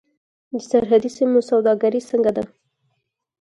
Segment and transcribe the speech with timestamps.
[0.51, 2.43] د سرحدي سیمو سوداګري څنګه ده؟